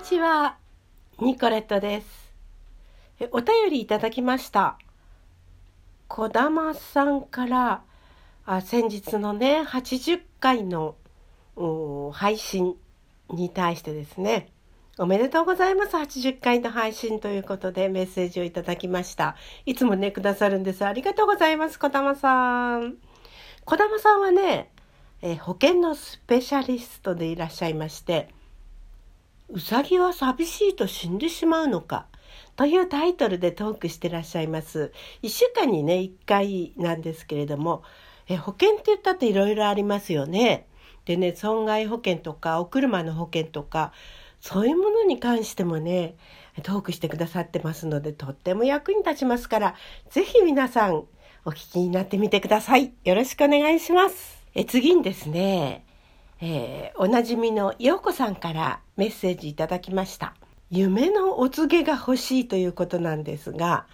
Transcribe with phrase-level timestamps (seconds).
[0.00, 0.56] ちは、
[1.20, 2.32] ニコレットです。
[3.32, 4.78] お便りいただきました。
[6.08, 7.82] 小玉さんから、
[8.46, 10.96] あ先日のね、80回の
[12.12, 12.76] 配信
[13.28, 14.48] に対してですね、
[14.98, 15.96] おめでとうございます。
[15.96, 19.36] 80回の配信ということでメッセージをいただきました。
[19.66, 20.84] いつもね、くださるんです。
[20.84, 22.96] ありがとうございます、小玉さん。
[23.66, 24.72] 小玉さんはね、
[25.20, 28.30] え保険のスペシャリストでいらっしゃいまして、
[29.52, 32.06] うさぎは寂しいと死んでしまうのか？
[32.56, 34.92] というタイトルでトークしてらっしゃいます。
[35.22, 37.82] 1週間にね、1回なんですけれども、
[38.28, 40.66] え保険って言ったっていろいろありますよね。
[41.04, 43.92] でね、損害保険とか、お車の保険とか、
[44.40, 46.14] そういうものに関してもね、
[46.62, 49.74] トークしてくださってますので、とっても役に立ちますから、
[50.10, 51.06] ぜひ皆さん、
[51.44, 52.92] お聞きになってみてください。
[53.04, 54.46] よろしくお願いします。
[54.54, 55.84] え次にですね、
[56.42, 60.34] えーおなじみの陽子さんからメッセージいただきました。
[60.70, 63.86] 夢のお告げが欲しいということなんですが、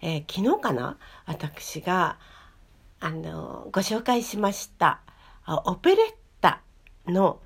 [0.00, 2.18] えー昨日かな私が、
[3.00, 5.00] あの、ご紹介しました、
[5.46, 6.60] オペレッタ
[7.06, 7.40] の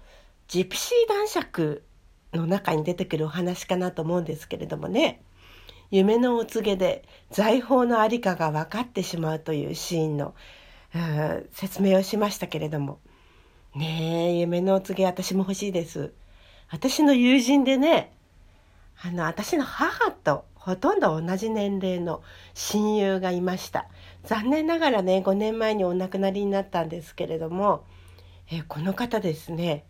[0.48, 1.84] ジプシー男爵
[2.34, 5.22] の中に出てくるお話かなと思うんですけれどもね、
[5.90, 10.34] 夢のお告げで財宝のありかが分かってしまうというシーンの、
[11.52, 12.98] 説明をしましたけれども、
[13.74, 16.12] ねえ、夢のお告げ私も欲しいです。
[16.70, 18.12] 私の友人でね、
[19.02, 22.22] あの、私の母とほとんど同じ年齢の
[22.54, 23.88] 親友がいました。
[24.22, 27.84] 残念ながらね、5年前にお亡くなりになったんですけれども、
[28.48, 29.84] えこの方ですね、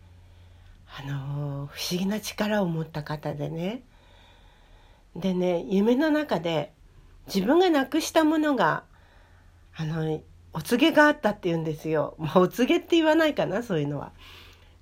[0.87, 3.83] あの不思議な力を持った方でね、
[5.15, 6.73] でね、夢の中で
[7.27, 8.83] 自分がなくしたものが、
[9.75, 10.19] あの、
[10.55, 12.15] お告げがあったって言うんですよ。
[12.17, 14.13] まあ、お告げって言わないかな、そういうのは。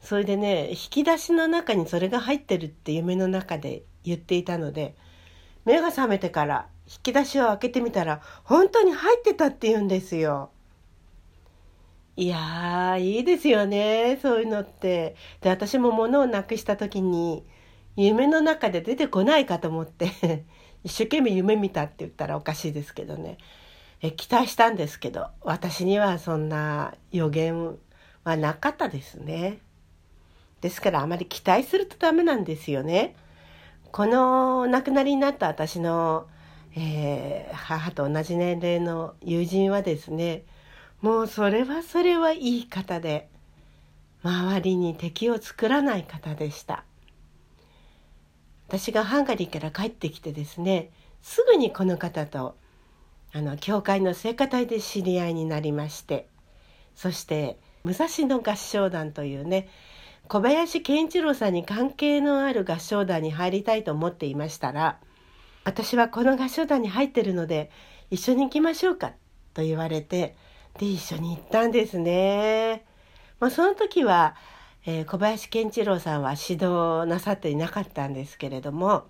[0.01, 4.95] それでね、引き出しの中にそれが入ってるって夢の中で言っていたので、
[5.65, 10.51] 目が覚めてから引き出しを開けてみたら、本当に入ってたって言うんですよ。
[12.17, 15.15] いやー、いいですよね、そういうのって。
[15.41, 17.43] で、私も物をなくした時に、
[17.95, 20.45] 夢の中で出てこないかと思って、
[20.83, 23.39] 一生懸命夢見たって言ったらおかしいですけどね。
[24.03, 27.77] え期待したんですけど私にはそんな予言
[28.25, 29.59] はなかったですね。
[30.59, 33.15] ですからあまり期待するとダメなんですよね。
[33.93, 36.27] この亡くなりになった私の、
[36.75, 40.43] えー母と同じ年齢の友人はですね
[41.01, 43.29] もうそれはそれはいい方で
[44.21, 46.83] 周りに敵を作らない方でした。
[48.67, 50.91] 私がハンガリーから帰ってきてですね
[51.21, 52.57] すぐにこの方と
[53.33, 56.27] あの教会の聖歌隊で知り合いになりまして
[56.95, 59.67] そして武蔵野合唱団というね
[60.27, 64.99] 小林健一郎さんに関係のある合唱団に入りたいと思っていましたら
[65.65, 67.71] 私はこの合唱団に入ってるので
[68.11, 69.13] 一緒に行きましょうか
[69.53, 70.35] と言われて
[70.79, 72.85] で一緒に行ったんですね。
[73.39, 74.35] まあ、その時は、
[74.85, 79.05] えー小林健一郎さんは指導なさっていなかったんですけれども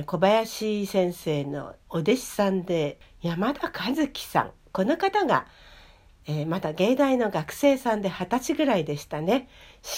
[0.00, 4.50] 小林先生のお弟子さんで山田和樹さん。
[4.72, 5.46] この方が、
[6.26, 9.50] えーまだ芸大の学生さんで二十歳ぐらいでしたね。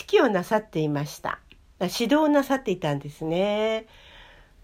[0.08, 1.38] 指揮をなさっていました。
[1.78, 3.86] 指導をなさっていたんですね。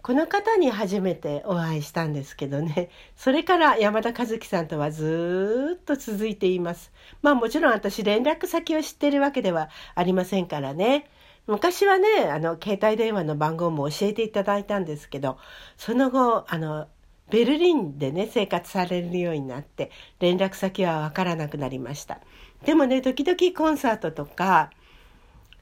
[0.01, 2.89] この方に初めてお会いしたんですけどね。
[3.15, 6.91] それから山田和樹さんとはずっと続いています。
[7.21, 11.09] まあもちろん私連絡先を知ってるわけではありませんからね。
[11.51, 15.37] 昔はねあの携帯電話の番号も教えていただいたんですけど
[15.75, 16.87] その後あの
[17.29, 19.91] ベルリンでね生活されるようになって
[20.21, 22.21] 連絡先は分からなくなりました。
[22.63, 24.69] でもね時々コンサートとか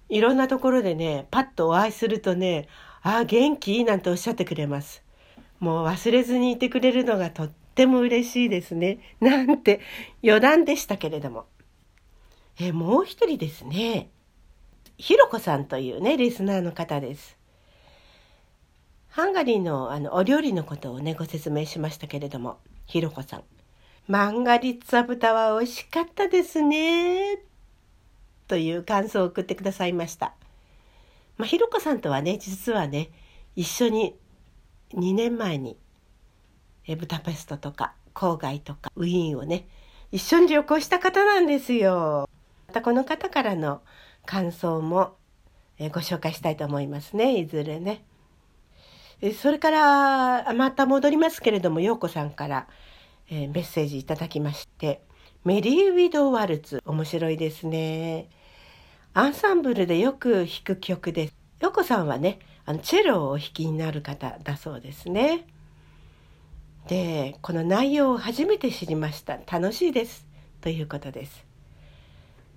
[0.10, 2.68] いろんなところでねパッとお会いするとね
[3.02, 5.04] 「ああ元気?」なんておっしゃってくれます。
[5.60, 9.00] もう忘れずにいてくれるのがとっても嬉しいですね。
[9.20, 9.82] なんて
[10.24, 11.48] 余談でしたけれども。
[12.60, 14.12] えもう一人ですね。
[15.00, 17.38] ひろこさんというね、リスナーの方です。
[19.08, 23.44] ハンガリーのあのお料理のことをね、ご説明しましたけれども、ひろこさん。
[24.08, 27.40] マンガリッツァ豚は美味しかったですね。
[28.50, 30.34] という感想を送ってくださいました。
[31.38, 33.10] まあ、ひろこさんとはね、実はね、
[33.56, 34.18] 一緒に
[34.94, 35.78] 2年前に
[36.86, 39.66] えブダペストとか郊外とかウィーンをね、
[40.12, 42.28] 一緒に旅行した方なんですよ。
[42.68, 43.82] またこの方からの
[44.30, 45.16] 感想も
[45.80, 48.04] えご紹介したいと思いますねいずれね。
[49.22, 52.68] えそれからまた戻りますけれども陽子さんから、
[53.30, 55.02] えメッセージいただきまして
[55.44, 58.30] 「メリー・ウィドー・ワルツ」面白いですね。
[59.16, 61.36] アンサンブルでよく弾く曲です。
[61.60, 65.48] 陽子さんはねあのチェロをお弾きになる方だそうですね。
[66.88, 70.28] でこの内容を初めて知りました楽しいです
[70.62, 71.50] ということです。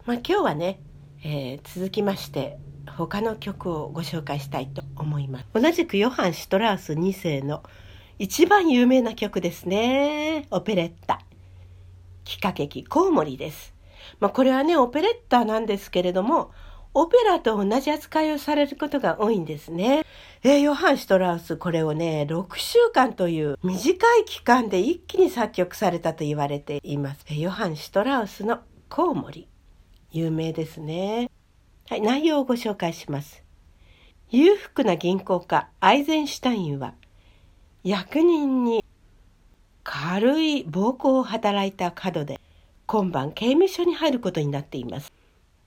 [0.05, 0.81] まあ、今日はね、
[1.25, 2.59] えー、続きまして
[2.97, 7.63] 他の曲をご紹介したいと思います同じくヨハン・シュトラウス2世の
[8.19, 11.21] 一番有名な曲ですねオペレッタ
[12.25, 13.75] 喜歌劇コウモリです、
[14.21, 16.51] まあ、これはねオペレッタなんですけれども
[16.95, 20.05] オペラと同じ扱いをされることが多いんですね。
[20.43, 27.25] えー、ヨハン・シュトラウス、これをね、6週間という短い期間で一気に作曲されたと言われています。
[27.31, 28.59] ヨハン・シュトラウスの
[28.91, 29.49] コウモリ。
[30.13, 31.31] 有名ですね。
[31.89, 33.43] はい、内容をご紹介します。
[34.31, 36.95] 裕福な銀行家アイゼンシュタインは
[37.83, 38.85] 役人に
[39.83, 42.41] 軽い暴行を働いた角で
[42.87, 45.13] 今晩刑務所に入ることになっています。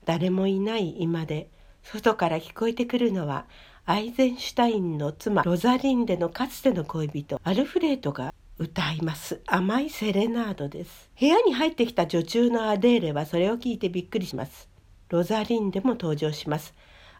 [0.04, 1.48] 誰もいない今で
[1.82, 3.46] 外から聞こえてくるのは
[3.84, 9.42] アイゼンシュタインの妻ロザリンデのかつての恋人アルフレートが歌います。
[9.46, 11.10] 甘いセレナードです。
[11.20, 14.70] 部屋に入ってきた女中のアデーレはそれを聞いてびっくりします。
[15.10, 16.72] ロザリンデも登場します。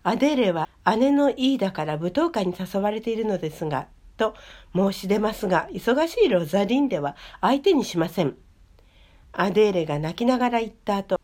[0.03, 0.67] アデーレは
[0.97, 4.35] 姉のイーダから舞踏会に誘われているのですがと
[4.75, 8.35] 申し出ますが忙しいロザリンデは相手にしません。
[9.33, 11.21] アデーレが泣きながら言った後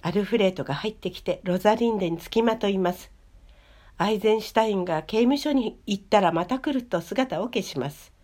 [0.00, 3.10] アルフレートが入ってきてロザリンデにつきまといます。
[3.98, 8.15] アイゼンシュタインが刑務所に行ったらまた来ると姿を消します。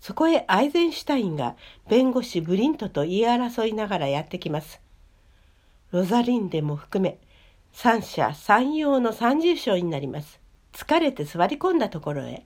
[0.00, 1.56] そこへアイゼンシュタインが
[1.88, 4.80] 弁護士ブリントと言い争いながらやってきます。
[5.92, 7.18] ロザリンデも含め
[7.72, 10.40] 三者三様の三重賞になります。
[10.72, 12.44] 疲れて座り込んだところへ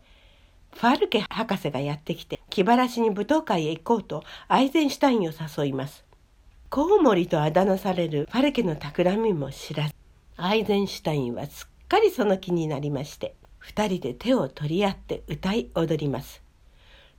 [0.73, 6.05] ファルケ博士がやってきて気晴らしに舞踏会へ行こうとアイゼンシュタインを誘います。
[6.69, 9.94] コウモリとあだ名されるファルケの企みも知らず
[10.37, 16.43] アイゼンシュタインはすっかりその気になりまして二人で手を取り合って歌い踊ります。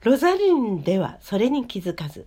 [0.04, 2.26] ロザリンではそれに気づかず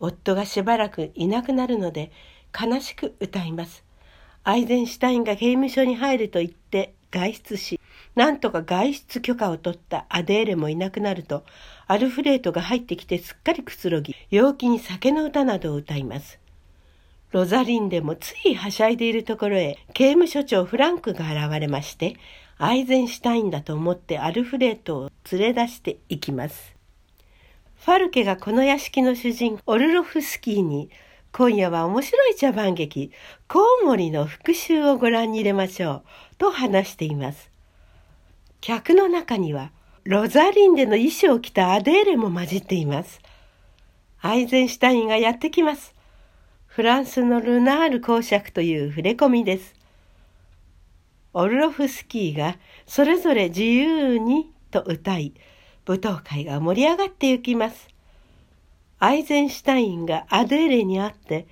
[0.00, 2.12] 夫がしばらくいなくなるので
[2.52, 3.84] 悲しく歌います。
[4.44, 7.80] アイゼンシュタインが刑務所に入ると言って外出し
[8.14, 11.44] なんとか外出許可を取ったアデーレもいなくなると
[11.86, 16.38] アルフレートが入ってきてすっかりくつろぎ陽気に酒の歌などを歌います。
[17.30, 22.16] ロザリンでもついはしゃいでいるところへ刑務所長フランクが現れまして
[22.60, 26.74] アイゼンシュタインだと思ってアルフレートを連れ出していきます。
[27.76, 30.90] ファルケがこの屋敷の主人オルロフスキーに
[31.30, 33.12] 今夜は面白い茶番劇
[33.46, 36.02] コウモリの復讐をご覧に入れましょう
[36.36, 37.48] と話しています。
[38.60, 39.70] 客の中には
[40.02, 43.20] ロザリンデの衣装を着たアデーレも混じっています。
[44.20, 45.94] アイゼンシュタインがやってきます。
[46.66, 49.77] フランスのルナール公爵という触れ込みです。
[51.40, 55.34] オルロフスキーがそれぞれ自由にと歌い、
[55.86, 57.86] 舞踏会が盛り上がってゆきます。
[58.98, 61.46] アイゼンシュタインがアデーレに会って、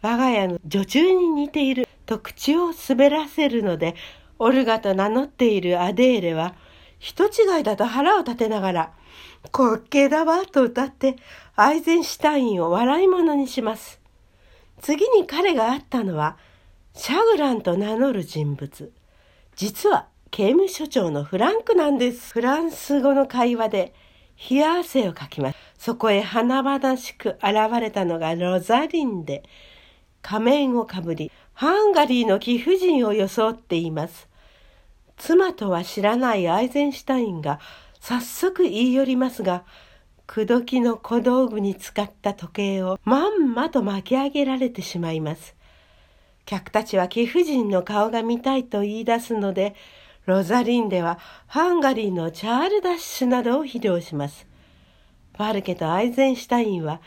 [0.00, 3.94] 我が家の女中に似ていると口を滑らせるので、
[4.38, 6.54] オルガと名乗っているアデーレは、
[6.98, 8.92] 人違いだと腹を立てながら、
[9.52, 11.16] 滑稽だわと歌って、
[11.56, 14.00] アイゼンシュタインを笑い物にします。
[14.80, 16.38] 次に彼が会ったのは、
[16.94, 18.90] シャグランと名乗る人物。
[19.60, 22.32] 実は刑務所長のフランクなんです。
[22.32, 23.94] フランス語の会話で
[24.48, 25.58] 冷や汗をかきます。
[25.76, 29.42] そこへ華々しく現れたのがロザリンで
[30.22, 34.30] 仮面をかぶり、ハンガリーの貴婦人を装っています。
[35.18, 37.60] 妻とは知らないアイゼンシュタインが
[38.00, 39.64] 早速言い寄りますが、
[40.26, 45.54] 口説きの小道具に使った時計をまんまと巻き上げられてしまいます。
[46.50, 49.76] 客たちは貴婦人の顔が見たいと言い出すので、
[50.26, 54.48] ロザリンではハンガリーのチャールダッシュなどを披露します。
[55.36, 57.00] ファルケとアイゼンシュタインは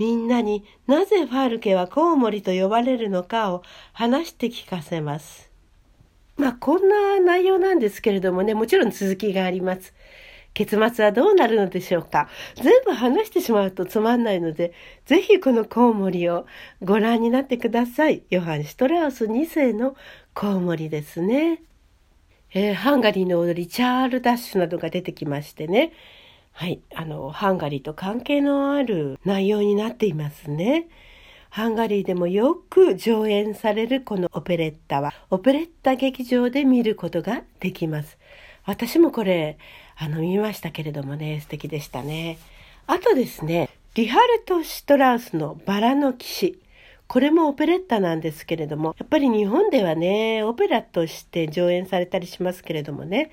[0.00, 5.52] みんなになぜファルケはコウモリと呼ばれるのかを話して聞かせます。
[6.36, 9.94] まあこんな内容なんですけれどもね、もちろん続きがあります。
[10.54, 14.72] 結末はどうなるのでしょうか全部話してしまうとつまんないので、
[15.06, 16.46] ぜひこのコウモリを
[16.82, 18.24] ご覧になってください。
[18.30, 19.96] ヨハン・シュトラウス2世の
[20.34, 21.62] コウモリですね。
[22.52, 25.92] えー、ハンガリーの踊り、チャールダッシュなどが出てきましてね。
[26.52, 30.88] はい、あの、ハンガリーと関係のある内容になっていますね。
[31.48, 38.18] ハンガリーでもよく上演されるこのオペレッタは、オペレッタ劇場で見ることができます。
[38.64, 39.58] 私もこれ、
[40.02, 42.38] あの、見ましたけれどもね、素敵でしたね。
[42.86, 46.58] あとですね、リハルト・シュトラウスのバラの騎士。
[47.06, 53.30] これもオペレッタなんですけれども、やっぱり日本ではね、オペラとして上演されたりしますけれどもね、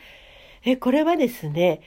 [0.66, 1.80] えこれはですね、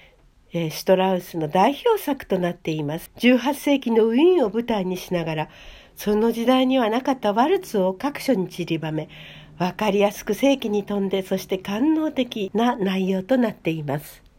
[0.54, 3.10] えシュトラウスの代表作となっています。
[3.18, 5.48] 18世紀のウィーンを舞台にしながら、
[5.94, 9.10] その時代にはなかったワルツを各所に散りばめ、
[9.58, 14.29] わかりやすく正規に富んで、そして官能的な内容となっています。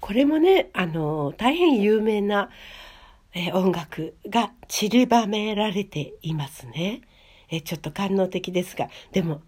[0.00, 2.50] これもね、あの、大変有名な、
[3.34, 7.02] え音楽が散りばめられていますね。
[7.50, 9.42] えちょっと官能的ですが、でも、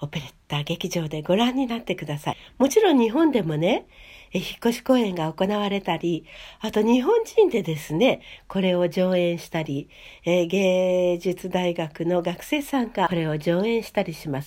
[0.00, 2.36] オペレッタ劇場でご覧になってください。
[2.58, 3.86] もちろん日本でもね、
[4.32, 6.24] え引っ越し公演が行われたり、
[6.60, 9.88] あと日本人でですね、これを上演したり、
[10.24, 14.40] え芸術大学の学生さんがこれを上演したりします。